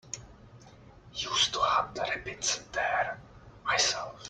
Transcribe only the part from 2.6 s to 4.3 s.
there myself.